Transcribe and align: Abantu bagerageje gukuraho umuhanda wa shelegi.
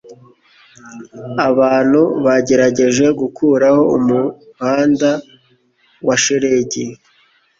Abantu 1.47 2.01
bagerageje 2.25 3.05
gukuraho 3.19 3.81
umuhanda 3.97 5.09
wa 6.07 6.15
shelegi. 6.23 6.85